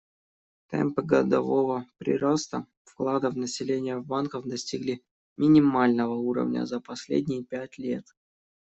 Темпы 0.71 1.03
годового 1.03 1.85
прироста 1.99 2.65
вкладов 2.85 3.35
населения 3.35 3.99
в 3.99 4.07
банках 4.07 4.45
достигли 4.47 5.03
минимального 5.37 6.15
уровня 6.15 6.65
за 6.65 6.79
последние 6.79 7.43
пять 7.43 7.77
лет. 7.77 8.07